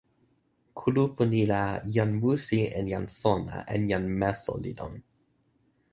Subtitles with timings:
[0.79, 1.61] kulupu ni la,
[1.95, 4.93] jan musi en jan sona en jan meso li lon.